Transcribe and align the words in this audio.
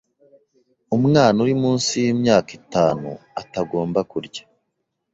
umwana 0.97 1.37
uri 1.45 1.55
munsi 1.63 1.91
y’imyaka 2.03 2.49
itanu 2.59 3.09
atagomba 3.41 3.99
kurya 4.11 4.43